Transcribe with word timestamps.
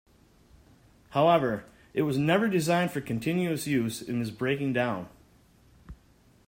However, 1.11 1.63
it 1.93 2.01
was 2.01 2.17
never 2.17 2.47
designed 2.47 2.89
for 2.89 3.01
continuous 3.01 3.67
use 3.67 4.01
and 4.01 4.19
is 4.19 4.31
breaking 4.31 4.73
down. 4.73 5.07